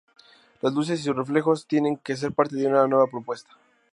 [0.61, 3.51] Las luces y sus reflejos viene a ser parte de esta nueva propuesta.